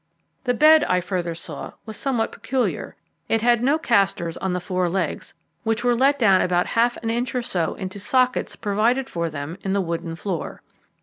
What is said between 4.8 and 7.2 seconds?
legs, which were let down about half an